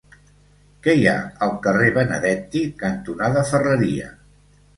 [0.87, 1.17] Què hi ha
[1.47, 4.11] al carrer Benedetti cantonada Ferreria?